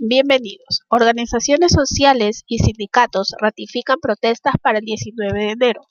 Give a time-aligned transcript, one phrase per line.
[0.00, 0.80] Bienvenidos.
[0.88, 5.82] Organizaciones sociales y sindicatos ratifican protestas para el 19 de enero.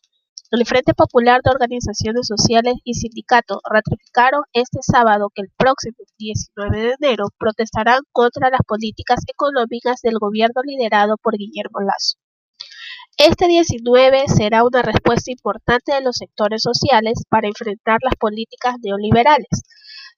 [0.50, 6.82] El Frente Popular de Organizaciones Sociales y Sindicatos ratificaron este sábado que el próximo 19
[6.82, 12.18] de enero protestarán contra las políticas económicas del gobierno liderado por Guillermo Lazo.
[13.18, 19.62] Este 19 será una respuesta importante de los sectores sociales para enfrentar las políticas neoliberales,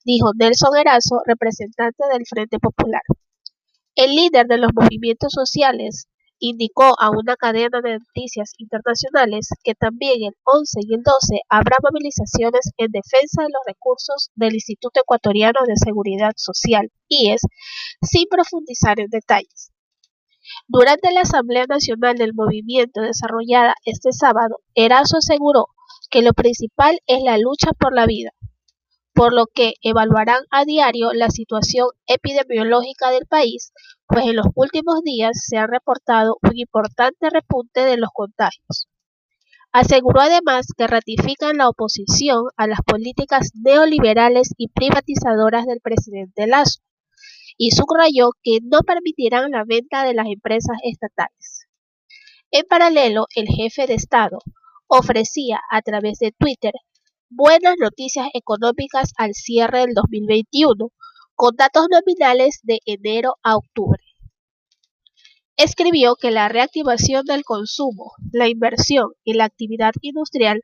[0.06, 3.02] dijo Nelson Erazo, representante del Frente Popular.
[3.96, 6.08] El líder de los movimientos sociales
[6.40, 11.76] indicó a una cadena de noticias internacionales que también el 11 y el 12 habrá
[11.80, 17.42] movilizaciones en defensa de los recursos del Instituto Ecuatoriano de Seguridad Social, IES,
[18.02, 19.70] sin profundizar en detalles.
[20.66, 25.68] Durante la Asamblea Nacional del Movimiento desarrollada este sábado, Erazo aseguró
[26.10, 28.32] que lo principal es la lucha por la vida,
[29.14, 33.72] por lo que evaluarán a diario la situación epidemiológica del país,
[34.08, 38.88] pues en los últimos días se ha reportado un importante repunte de los contagios.
[39.72, 46.80] Aseguró además que ratifican la oposición a las políticas neoliberales y privatizadoras del presidente Lazo,
[47.56, 51.66] y subrayó que no permitirán la venta de las empresas estatales.
[52.50, 54.38] En paralelo, el jefe de Estado
[54.88, 56.72] ofrecía a través de Twitter
[57.36, 60.90] buenas noticias económicas al cierre del 2021,
[61.34, 64.02] con datos nominales de enero a octubre.
[65.56, 70.60] Escribió que la reactivación del consumo, la inversión y la actividad industrial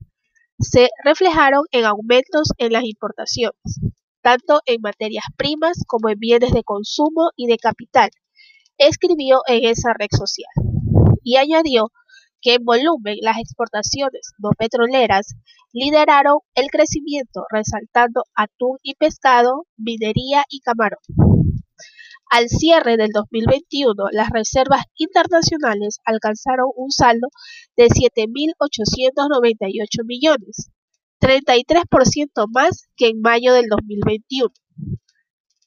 [0.59, 3.81] se reflejaron en aumentos en las importaciones,
[4.23, 8.11] tanto en materias primas como en bienes de consumo y de capital,
[8.79, 10.53] escribió en esa red social.
[11.23, 11.91] Y añadió
[12.41, 15.35] que en volumen las exportaciones no petroleras
[15.73, 21.01] lideraron el crecimiento, resaltando atún y pescado, minería y camarón.
[22.31, 27.27] Al cierre del 2021, las reservas internacionales alcanzaron un saldo
[27.77, 30.71] de 7.898 millones,
[31.21, 34.55] 33% más que en mayo del 2021.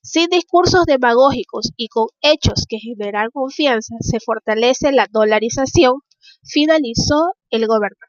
[0.02, 6.00] Sin discursos demagógicos y con hechos que generan confianza, se fortalece la dolarización,
[6.44, 8.08] finalizó el gobernante.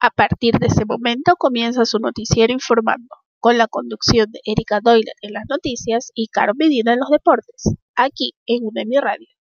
[0.00, 5.12] A partir de ese momento comienza su noticiero informando, con la conducción de Erika Doyle
[5.22, 9.33] en las noticias y Caro Medina en los deportes, aquí en UNEMI Radio.